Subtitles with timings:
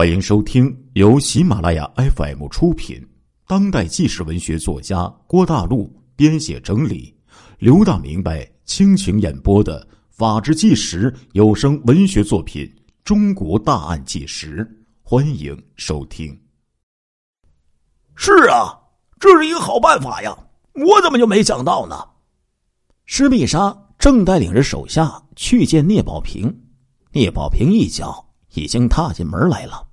[0.00, 3.06] 欢迎收听由喜马拉雅 FM 出品、
[3.46, 7.14] 当代纪实文学作家郭大陆编写整理、
[7.58, 12.64] 刘大明白倾情演播的《法制纪实》有声文学作品
[13.04, 14.64] 《中国大案纪实》，
[15.02, 16.34] 欢迎收听。
[18.16, 18.72] 是啊，
[19.18, 20.34] 这是一个好办法呀！
[20.76, 21.94] 我怎么就没想到呢？
[23.04, 26.58] 施密莎正带领着手下去见聂宝平，
[27.12, 28.28] 聂宝平一脚。
[28.54, 29.89] 已经踏进门来了。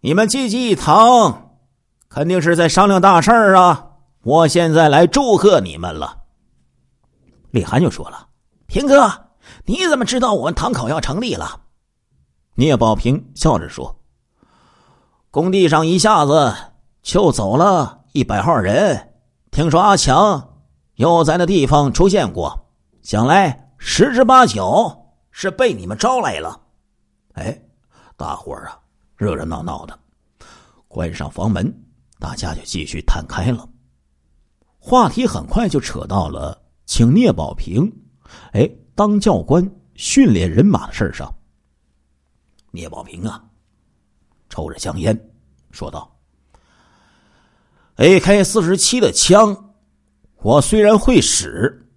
[0.00, 1.56] 你们济济一堂，
[2.08, 3.86] 肯定是在商量大事儿啊！
[4.22, 6.18] 我现在来祝贺你们了。
[7.50, 8.28] 李涵就说了
[8.68, 9.30] ：“平哥，
[9.64, 11.62] 你怎么知道我们堂口要成立了？”
[12.54, 13.98] 聂宝平笑着说
[15.32, 16.54] ：“工地上一下子
[17.02, 19.14] 就走了一百号人，
[19.50, 20.60] 听说阿强
[20.94, 22.68] 又在那地方出现过，
[23.02, 26.60] 想来十之八九是被你们招来了。”
[27.34, 27.60] 哎，
[28.16, 28.78] 大伙儿啊，
[29.18, 29.98] 热热闹闹的，
[30.86, 31.84] 关上房门，
[32.20, 33.68] 大家就继续谈开了。
[34.78, 37.92] 话题很快就扯到了请聂宝平，
[38.52, 41.28] 哎，当教官训练人马的事上。
[42.70, 43.42] 聂宝平啊，
[44.48, 45.30] 抽着香烟，
[45.72, 46.16] 说道
[47.96, 49.74] ：“AK 四十七的枪，
[50.36, 51.90] 我虽然会使，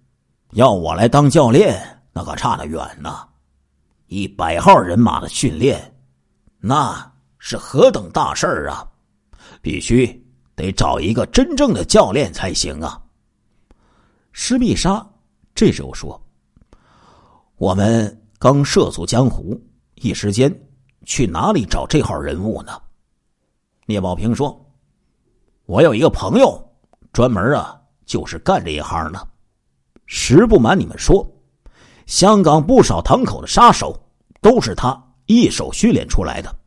[0.54, 3.28] 要我来当教练，那可差得远呐。”
[4.08, 5.94] 一百号人马的训练，
[6.58, 7.11] 那
[7.44, 8.86] 是何等大事儿啊！
[9.60, 10.06] 必须
[10.54, 13.02] 得找一个真正的教练才行啊！
[14.30, 15.04] 施密莎
[15.52, 16.24] 这时候说
[17.58, 19.60] ：“我们刚涉足江湖，
[19.96, 20.56] 一时间
[21.04, 22.80] 去哪里找这号人物呢？”
[23.86, 24.64] 聂宝平说
[25.66, 26.64] ：“我有一个朋友，
[27.12, 27.76] 专门啊，
[28.06, 29.28] 就是干这一行的。
[30.06, 31.28] 实不瞒你们说。”
[32.06, 34.00] 香港不少堂口的杀手
[34.40, 36.61] 都是他一手训练出来的。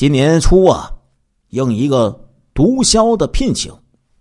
[0.00, 0.94] 今年初啊，
[1.48, 3.70] 应一个毒枭的聘请，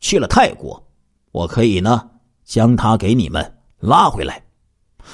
[0.02, 0.86] 去了泰国。
[1.32, 2.10] 我可以呢，
[2.44, 4.46] 将他给你们拉回来。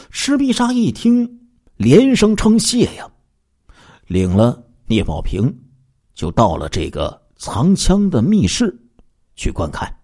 [0.09, 3.07] 施必杀一听，连声称谢呀，
[4.07, 5.55] 领了聂宝平，
[6.15, 8.75] 就到了这个藏枪的密室
[9.35, 9.95] 去观看。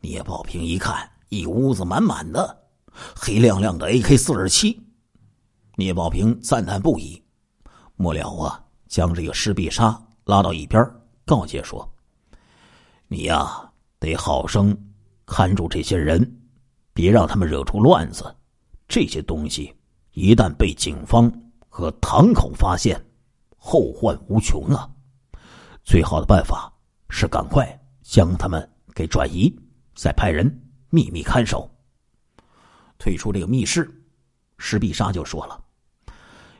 [0.00, 2.56] 聂宝平一看，一屋子满满的。
[3.16, 4.80] 黑亮亮的 AK 四十七，
[5.74, 7.20] 聂宝平赞叹不已。
[7.96, 10.84] 末了啊，将这个施必杀拉到一边，
[11.24, 11.88] 告诫说
[13.06, 14.76] ：“你呀，得好生
[15.26, 16.40] 看住这些人，
[16.92, 18.34] 别让他们惹出乱子。
[18.88, 19.74] 这些东西
[20.12, 21.30] 一旦被警方
[21.68, 22.98] 和堂口发现，
[23.56, 24.90] 后患无穷啊！
[25.84, 26.72] 最好的办法
[27.10, 27.66] 是赶快
[28.02, 29.54] 将他们给转移，
[29.94, 30.46] 再派人
[30.88, 31.70] 秘密看守。”
[32.98, 33.88] 退出这个密室，
[34.56, 35.62] 施必杀就说了：“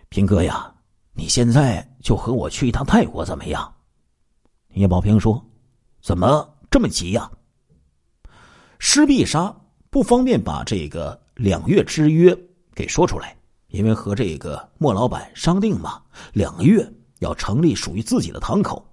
[0.09, 0.73] 平哥呀，
[1.19, 3.75] 你现在就和我去一趟泰国怎么样？”
[4.75, 5.45] 叶宝平说
[6.01, 7.29] ：“怎么这么急呀？”
[8.79, 9.53] 施必杀
[9.91, 12.39] 不方便把这个两月之约
[12.73, 13.37] 给说出来，
[13.67, 16.01] 因为和这个莫老板商定嘛，
[16.33, 18.89] 两个月要成立属于自己的堂口。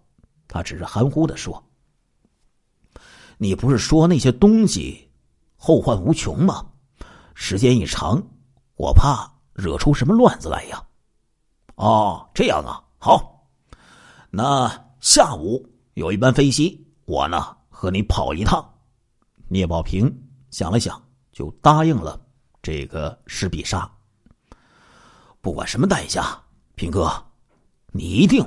[0.47, 1.63] 他只是含糊的说
[3.37, 5.07] ：“你不是说那些东西
[5.55, 6.65] 后患无穷吗？”
[7.35, 8.23] 时间一长，
[8.77, 10.83] 我怕惹出什么乱子来呀！
[11.75, 13.47] 哦，这样啊，好，
[14.29, 14.69] 那
[15.01, 15.63] 下午
[15.95, 18.73] 有一班飞机，我呢和你跑一趟。
[19.47, 20.11] 聂宝平
[20.49, 22.19] 想了想，就答应了
[22.61, 23.89] 这个施必杀。
[25.41, 26.41] 不管什么代价，
[26.75, 27.11] 平哥，
[27.91, 28.43] 你一定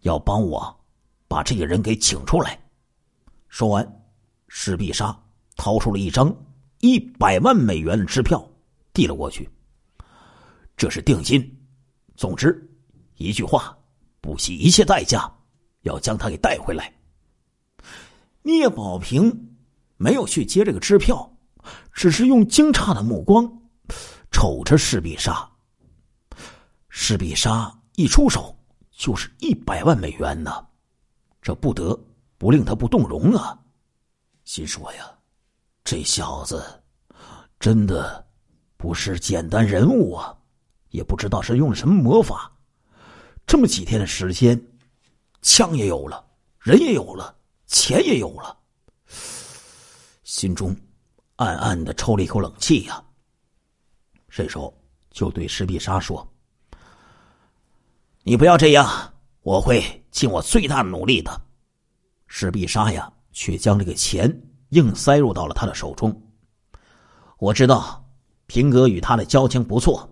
[0.00, 0.80] 要帮我
[1.28, 2.58] 把这个人给请出来。
[3.48, 4.02] 说完，
[4.48, 5.16] 施必杀
[5.56, 6.34] 掏出了一张。
[6.80, 8.44] 一百万美元的支票
[8.92, 9.48] 递了过去，
[10.76, 11.61] 这是定金。
[12.16, 12.70] 总之，
[13.16, 13.76] 一句话，
[14.20, 15.32] 不惜一切代价
[15.82, 16.92] 要将他给带回来。
[18.42, 19.56] 聂宝平
[19.96, 21.36] 没有去接这个支票，
[21.92, 23.50] 只是用惊诧的目光
[24.30, 25.48] 瞅着施必杀。
[26.88, 28.56] 施必杀一出手
[28.90, 30.66] 就是一百万美元呢，
[31.40, 31.98] 这不得
[32.36, 33.58] 不令他不动容啊！
[34.44, 35.10] 心说呀。
[35.84, 36.64] 这小子
[37.58, 38.24] 真的
[38.76, 40.36] 不是简单人物啊！
[40.92, 42.52] 也不知道是用了什么魔法，
[43.44, 44.58] 这么几天的时间，
[45.42, 46.24] 枪也有了，
[46.60, 47.36] 人也有了，
[47.66, 48.56] 钱也有了，
[50.22, 50.76] 心中
[51.36, 53.02] 暗暗的抽了一口冷气呀。
[54.28, 54.72] 这时候
[55.10, 56.26] 就对施必杀说
[58.22, 59.12] ：“你不要这样，
[59.42, 61.40] 我会尽我最大的努力的。”
[62.28, 64.30] 施必杀呀，却将这个钱。
[64.72, 66.18] 硬塞入到了他的手中。
[67.36, 68.02] 我知道
[68.46, 70.08] 平哥与他的交情不错，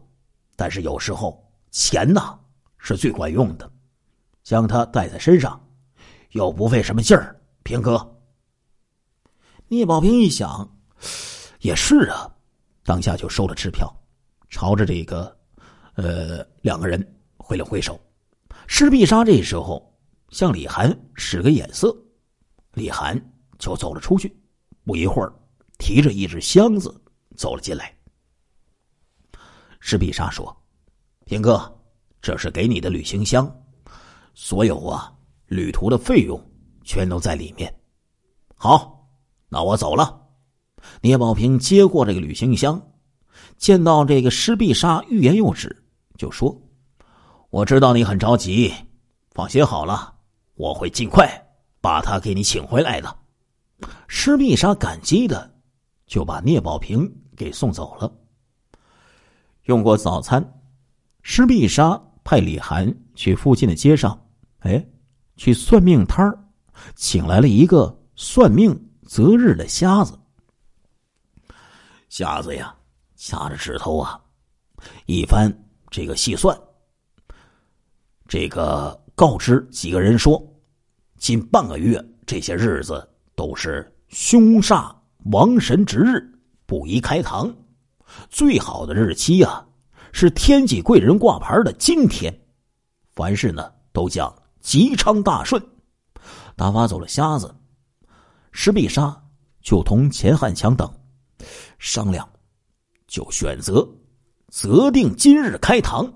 [0.60, 2.38] 但是有时候钱呐
[2.76, 3.72] 是最管用的，
[4.42, 5.58] 将它带在身上，
[6.32, 7.34] 又不费什么劲儿。
[7.62, 8.20] 平哥，
[9.68, 10.70] 聂宝平一想，
[11.60, 12.30] 也是啊，
[12.84, 13.90] 当下就收了支票，
[14.50, 15.34] 朝着这个
[15.94, 17.00] 呃两个人
[17.38, 17.98] 挥了挥手。
[18.66, 19.98] 施必杀这时候
[20.28, 21.96] 向李涵使个眼色，
[22.74, 23.18] 李涵
[23.58, 24.38] 就走了出去。
[24.84, 25.32] 不一会儿，
[25.78, 26.94] 提着一只箱子
[27.34, 27.96] 走了进来。
[29.80, 30.54] 施碧莎说
[31.26, 31.60] ：“平哥，
[32.22, 33.50] 这是给你的旅行箱，
[34.34, 35.12] 所有啊
[35.46, 36.40] 旅途的费用
[36.84, 37.74] 全都在里面。”
[38.54, 39.08] 好，
[39.48, 40.20] 那我走了。
[41.00, 42.80] 聂宝平接过这个旅行箱，
[43.56, 45.84] 见到这个施碧莎欲言又止，
[46.16, 46.56] 就说。
[47.48, 48.72] 我知道你很着急，
[49.32, 50.14] 放心好了，
[50.54, 51.26] 我会尽快
[51.80, 53.16] 把他给你请回来的。
[54.08, 55.52] 施碧莎感激的
[56.06, 58.12] 就把聂宝平给送走了。
[59.64, 60.62] 用过早餐，
[61.22, 64.26] 施密莎派李涵去附近的街上，
[64.60, 64.84] 哎，
[65.36, 66.38] 去算命摊儿，
[66.94, 70.18] 请来了一个算命择日的瞎子。
[72.08, 72.74] 瞎子呀，
[73.16, 74.20] 掐着指头啊，
[75.06, 75.52] 一番
[75.90, 76.58] 这个细算。
[78.26, 80.42] 这个告知几个人说，
[81.18, 84.94] 近半个月这些日子都是凶煞
[85.32, 86.20] 亡神之日，
[86.66, 87.54] 不宜开堂。
[88.28, 89.66] 最好的日期啊，
[90.12, 92.34] 是天际贵人挂牌的今天。
[93.12, 95.62] 凡事呢都将吉昌大顺。
[96.56, 97.54] 打发走了瞎子，
[98.52, 99.22] 石必杀
[99.62, 100.90] 就同钱汉强等
[101.78, 102.28] 商量，
[103.06, 103.88] 就选择
[104.48, 106.12] 择定今日开堂，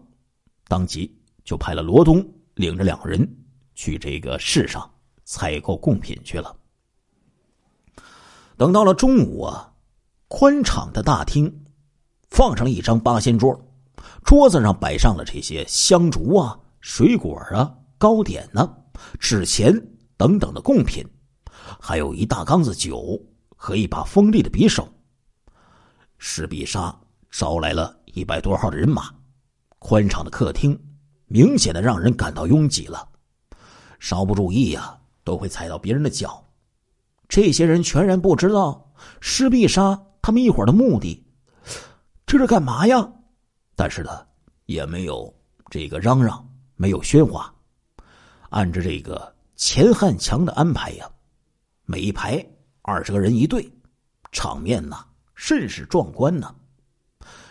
[0.69, 1.19] 当即。
[1.45, 3.21] 就派了罗东领着两人
[3.75, 4.91] 去这个市上
[5.25, 6.57] 采购贡品去了。
[8.57, 9.71] 等到了中午啊，
[10.29, 11.64] 宽敞的大厅
[12.35, 13.57] 放上了一张八仙桌，
[14.25, 18.69] 桌子上摆上了这些香烛啊、水果啊、糕点呢、
[19.21, 19.73] 纸钱
[20.17, 21.07] 等等的贡品，
[21.81, 23.17] 还有一大缸子酒
[23.55, 24.89] 和一把锋利的匕首。
[26.19, 26.93] 石必杀
[27.31, 29.15] 招来了一百多号的人马，
[29.79, 30.77] 宽敞的客厅。
[31.27, 33.09] 明显的让人感到拥挤了，
[34.01, 36.45] 稍不注意呀，都会踩到别人的脚。
[37.29, 41.24] 这些人全然不知道施必杀他们一伙的目的，
[42.27, 43.13] 这是干嘛呀？
[43.77, 44.27] 但是呢，
[44.67, 45.33] 也没有
[45.71, 47.53] 这个嚷嚷，没有喧哗。
[48.51, 51.11] 按着这个钱汉强的安排呀，
[51.85, 52.45] 每一排
[52.83, 53.71] 二十个人一队，
[54.33, 55.05] 场面呐
[55.35, 56.55] 甚是壮观呢。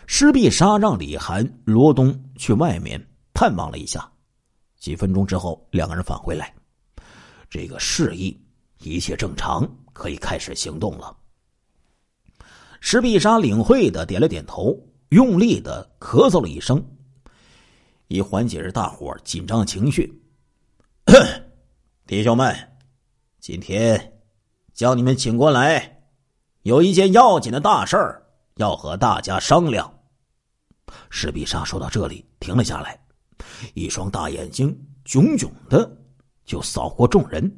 [0.06, 3.04] 施必杀让李涵、罗东去外面。
[3.32, 4.08] 探望了一下，
[4.78, 6.54] 几分钟之后，两个人返回来，
[7.50, 8.40] 这个示意
[8.78, 11.16] 一切正常，可以开始行动了。
[12.86, 14.78] 石必沙领会的点了点头，
[15.08, 16.84] 用力的咳嗽了一声，
[18.08, 20.22] 以缓解着大伙紧张的情绪。
[22.06, 22.54] 弟兄们，
[23.40, 24.20] 今天
[24.74, 26.02] 将你们请过来，
[26.60, 28.22] 有一件要紧的大事儿
[28.56, 29.90] 要和大家商量。
[31.08, 33.00] 石必沙说到这里，停了下来。
[33.72, 35.90] 一双大眼睛炯炯的
[36.44, 37.50] 就扫过众人，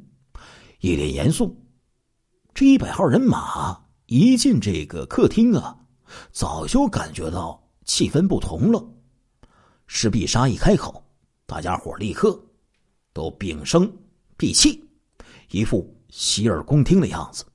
[0.79, 1.53] 一脸严肃。
[2.53, 3.77] 这一百号人马
[4.07, 5.77] 一进这个客厅啊，
[6.31, 8.83] 早就感觉到气氛不同了。
[9.85, 11.03] 施必杀一开口，
[11.45, 12.41] 大家伙立刻
[13.11, 13.89] 都屏声
[14.37, 14.81] 闭气，
[15.51, 17.45] 一副洗耳恭听的样子。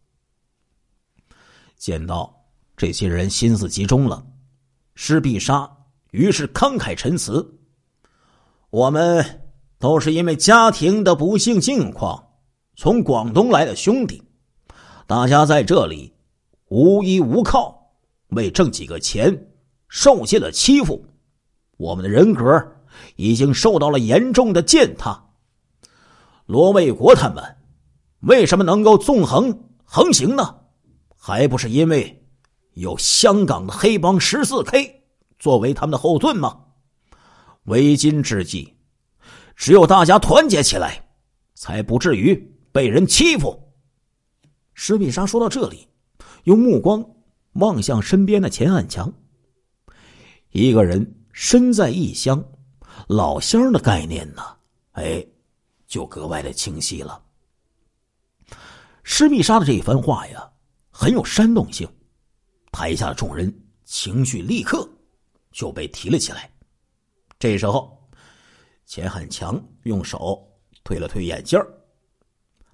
[1.77, 2.35] 见到
[2.77, 4.23] 这些人心思集中了，
[4.95, 5.71] 施必杀
[6.11, 7.59] 于是慷慨陈词。
[8.69, 9.43] 我们
[9.79, 12.23] 都是因为家庭的不幸境况，
[12.77, 14.23] 从广东来的兄弟，
[15.07, 16.13] 大家在这里
[16.73, 17.93] 无依无靠，
[18.29, 19.47] 为挣几个钱
[19.89, 21.05] 受尽了欺负，
[21.77, 22.67] 我们的人格
[23.17, 25.23] 已经受到了严重的践踏。
[26.47, 27.45] 罗卫国他们
[28.21, 30.61] 为什么能够纵横横行呢？
[31.15, 32.25] 还不是因为
[32.73, 35.03] 有香港的黑帮十四 K
[35.39, 36.59] 作为他们的后盾吗？
[37.65, 38.75] 为今之计，
[39.55, 41.07] 只有大家团结起来，
[41.55, 42.35] 才不至于
[42.73, 43.75] 被人欺负。
[44.73, 45.87] 施密莎说到这里，
[46.45, 47.05] 用目光
[47.53, 49.13] 望向身边的钱汉强。
[50.51, 52.45] 一个人身在异乡，
[53.09, 54.43] 老乡的概念呢？
[54.93, 55.25] 哎，
[55.87, 57.23] 就格外的清晰了。
[59.03, 60.51] 施密莎的这一番话呀，
[60.91, 61.89] 很有煽动性，
[62.71, 63.53] 台下的众人
[63.85, 64.89] 情绪立刻
[65.51, 66.51] 就被提了起来。
[67.39, 67.99] 这时候，
[68.87, 70.47] 钱汉强用手
[70.85, 71.59] 推了推眼镜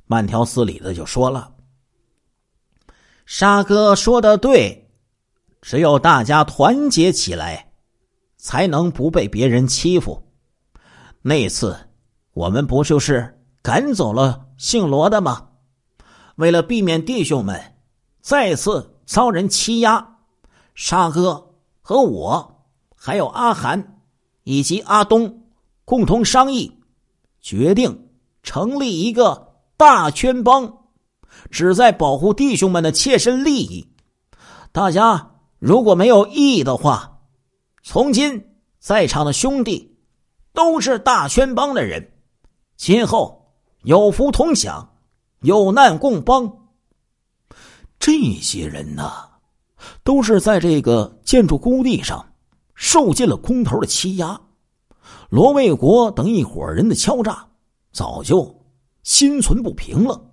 [0.07, 1.55] 慢条斯理的就说了
[3.31, 4.89] ：“沙哥说的对，
[5.61, 7.73] 只有大家团结起来，
[8.39, 10.33] 才能不被别人欺负。
[11.21, 11.77] 那次
[12.33, 15.51] 我们不就是赶走了姓罗的吗？
[16.37, 17.77] 为了避免弟兄们
[18.23, 20.17] 再次遭人欺压，
[20.75, 21.51] 沙哥
[21.83, 22.65] 和我
[22.97, 24.01] 还有阿涵
[24.45, 25.43] 以及阿东
[25.85, 26.81] 共同商议，
[27.43, 28.09] 决定
[28.43, 30.88] 成立一个大圈帮，
[31.51, 33.89] 旨在保护弟兄们的切身利益。
[34.73, 37.21] 大家如果没有异议的话，
[37.83, 39.99] 从今在场的兄弟
[40.53, 42.13] 都是大圈帮的人，
[42.77, 44.95] 今后有福同享。
[45.43, 46.53] 有难共帮。
[48.01, 49.29] 这些人呐，
[50.03, 52.33] 都是在这个建筑工地上
[52.75, 54.41] 受尽了工头的欺压，
[55.31, 57.47] 罗卫国等一伙人的敲诈，
[57.93, 58.67] 早就
[59.05, 60.28] 心存不平了。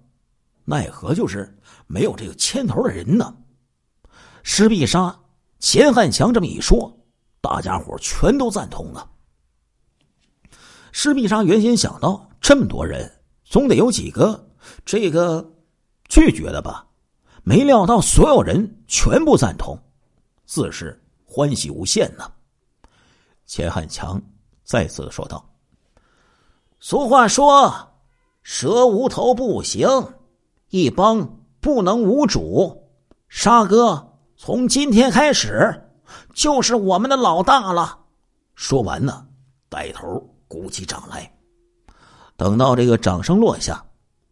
[0.65, 1.57] 奈何就是
[1.87, 3.35] 没有这个牵头的人呢？
[4.43, 5.17] 施必杀、
[5.59, 6.99] 钱汉强这么一说，
[7.41, 9.09] 大家伙全都赞同了。
[10.91, 14.49] 施必杀原先想到这么多人，总得有几个。
[14.83, 15.53] 这个
[16.09, 16.87] 拒绝的吧，
[17.43, 19.79] 没料到所有人全部赞同，
[20.45, 22.31] 自是欢喜无限呢。
[23.45, 24.19] 钱汉强
[24.63, 25.47] 再次说道
[26.79, 27.93] ：“俗话说，
[28.41, 29.87] 蛇无头不行，
[30.75, 32.83] 一帮不能无主。
[33.29, 35.89] 沙哥从今天开始
[36.33, 37.97] 就是我们的老大了。”
[38.55, 39.25] 说完呢，
[39.69, 41.33] 带头鼓起掌来。
[42.35, 43.81] 等到这个掌声落下。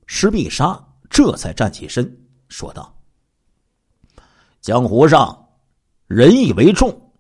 [0.05, 0.77] 石必杀
[1.09, 2.05] 这才站起身，
[2.49, 2.93] 说道
[4.59, 5.47] ：“江湖上
[6.07, 7.13] 仁义为重，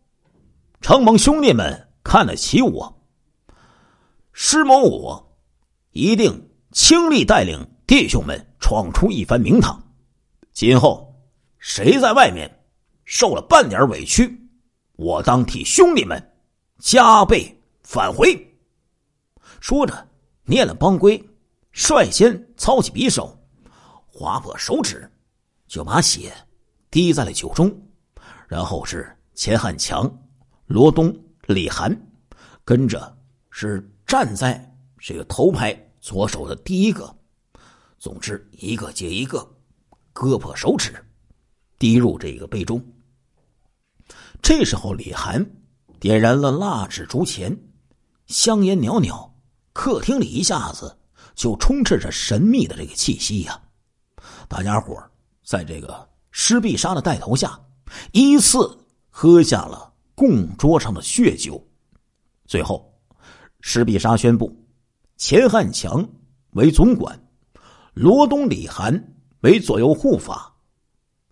[0.81, 3.01] 承蒙兄弟们看得起我，
[4.33, 5.37] 师某我
[5.91, 9.79] 一定倾力带领弟兄们闯出一番名堂。
[10.51, 11.15] 今后
[11.59, 12.49] 谁在外面
[13.05, 14.35] 受了半点委屈，
[14.93, 16.19] 我当替兄弟们
[16.79, 18.35] 加倍返回。”
[19.61, 20.07] 说着，
[20.43, 21.23] 念了帮规。
[21.71, 23.37] 率先操起匕首，
[24.07, 25.07] 划破手指，
[25.67, 26.33] 就把血
[26.89, 27.71] 滴在了酒中。
[28.47, 30.11] 然后是钱汉强、
[30.65, 31.95] 罗东、李涵，
[32.65, 33.15] 跟着
[33.51, 37.15] 是站在这个头牌左手的第一个。
[38.03, 39.49] 总之，一个接一个，
[40.11, 40.93] 割破手指，
[41.79, 42.85] 滴入这个杯中。
[44.41, 45.49] 这时候，李涵
[46.01, 47.57] 点燃了蜡纸烛钱，
[48.27, 49.33] 香烟袅袅，
[49.71, 50.99] 客厅里一下子。
[51.33, 53.59] 就充斥着神秘的这个气息呀！
[54.49, 55.01] 大家伙
[55.45, 57.57] 在这个施必杀的带头下，
[58.11, 58.77] 依次
[59.09, 61.65] 喝下了供桌上的血酒。
[62.47, 62.93] 最后，
[63.61, 64.53] 施必杀宣布，
[65.15, 66.05] 钱汉强
[66.51, 67.17] 为总管，
[67.93, 70.53] 罗东、李涵为左右护法，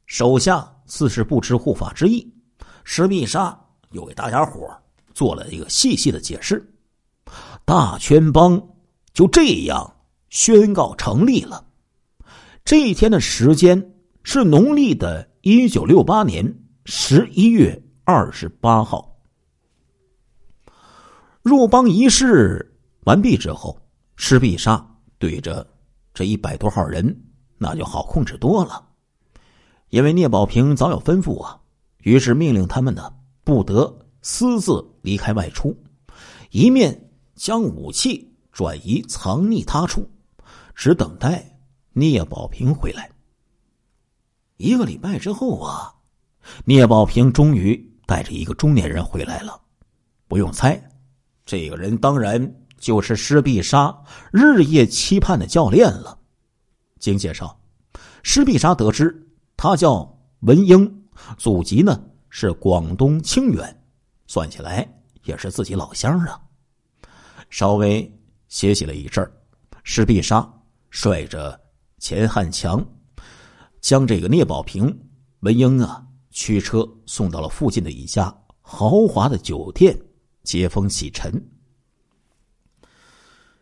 [0.05, 2.31] 手下自是不知护法之意。
[2.83, 3.59] 施必杀
[3.91, 4.67] 又给大家伙
[5.13, 6.73] 做了一个细细的解释：
[7.65, 8.61] 大圈帮。
[9.13, 9.93] 就这样
[10.29, 11.67] 宣告成立了。
[12.63, 19.19] 这一天的时间是农历的一九六八年十一月二十八号。
[21.41, 23.77] 入帮仪式完毕之后，
[24.15, 25.67] 施必杀对着
[26.21, 27.19] 这一百多号人，
[27.57, 28.89] 那就好控制多了。
[29.89, 31.59] 因为聂宝平早有吩咐啊，
[32.03, 33.11] 于是命令他们呢
[33.43, 35.75] 不得私自离开外出，
[36.51, 38.27] 一面将武器。
[38.51, 40.07] 转移藏匿他处，
[40.75, 41.57] 只等待
[41.93, 43.09] 聂宝平回来。
[44.57, 45.95] 一个礼拜之后啊，
[46.65, 47.75] 聂宝平终于
[48.05, 49.59] 带着一个中年人回来了。
[50.27, 50.83] 不用猜，
[51.45, 53.97] 这个人当然就是施必杀
[54.33, 56.19] 日夜期盼的教练了。
[56.99, 57.57] 经介绍，
[58.23, 61.03] 施必杀得知他叫文英，
[61.37, 63.81] 祖籍呢是广东清远，
[64.27, 64.85] 算起来
[65.23, 66.37] 也是自己老乡啊。
[67.49, 68.11] 稍微。
[68.51, 69.31] 歇息了一阵儿，
[69.81, 70.45] 施必杀
[70.89, 71.57] 率着
[71.99, 72.85] 钱汉强，
[73.79, 74.93] 将这个聂宝平、
[75.39, 79.97] 文英啊驱车送到了附近的一家豪华的酒店
[80.43, 81.41] 接风洗尘。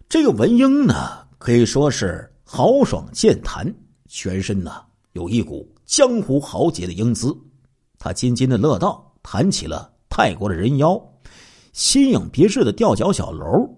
[0.10, 0.96] 这个文英呢，
[1.38, 3.72] 可以说是豪爽健谈，
[4.08, 7.32] 全身呢有一股江湖豪杰的英姿。
[8.00, 11.00] 他津津的乐道，谈起了泰国的人妖、
[11.74, 13.70] 新颖别致的吊脚小楼。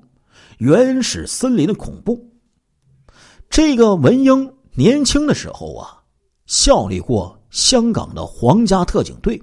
[0.59, 2.31] 原始森林的恐怖。
[3.49, 6.01] 这个文英年轻的时候啊，
[6.45, 9.41] 效力过香港的皇家特警队，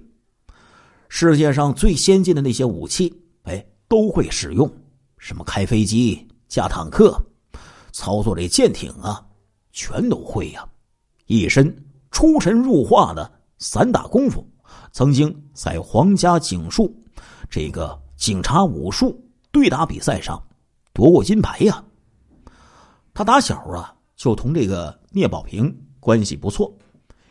[1.10, 4.72] 世界上最先进的那些武器，哎，都会使用。
[5.18, 7.20] 什么开飞机、驾坦克、
[7.92, 9.24] 操作这舰艇啊，
[9.72, 10.66] 全都会呀。
[11.26, 14.46] 一身出神入化的散打功夫，
[14.92, 16.94] 曾经在皇家警术
[17.50, 20.42] 这个警察武术对打比赛上。
[20.94, 21.84] 夺过金牌呀。
[23.14, 26.72] 他打小啊就同这个聂宝平关系不错，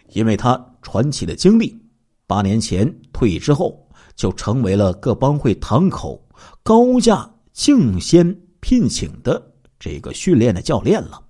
[0.10, 1.78] 因为他传奇的经历，
[2.26, 6.24] 八年前退役之后就成为了各帮会堂口
[6.62, 8.34] 高价竞先
[8.68, 9.42] 聘请的
[9.80, 11.24] 这个训练的教练了。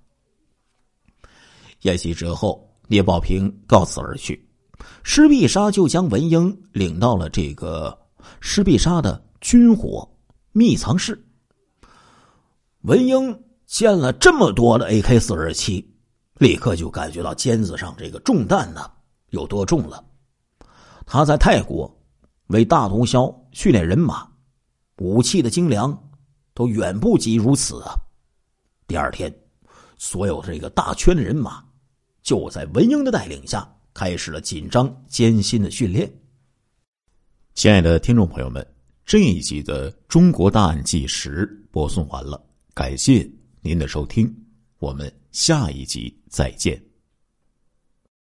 [1.82, 4.44] 宴席之后，聂宝平告辞而去。
[5.04, 7.96] 施必杀就将文英领到了这个
[8.40, 10.10] 施必杀的军火
[10.50, 11.24] 密藏室。
[12.80, 15.88] 文英见了这么多的 AK 四十七，
[16.38, 18.90] 立刻就感觉到肩子上这个重担呢
[19.30, 20.04] 有多重了。
[21.06, 21.88] 他在泰国
[22.48, 24.26] 为大毒枭训练人马，
[24.96, 25.96] 武器的精良
[26.58, 27.94] 都远不及如此啊！
[28.88, 29.32] 第二天，
[29.96, 31.64] 所有这个大圈的人马
[32.20, 33.72] 就在文英的带领下。
[33.94, 36.08] 开始了紧张艰辛的训练。
[37.54, 38.64] 亲爱的听众朋友们，
[39.04, 42.40] 这一集的《中国大案纪实》播送完了，
[42.74, 43.28] 感谢
[43.60, 44.32] 您的收听，
[44.78, 46.87] 我们下一集再见。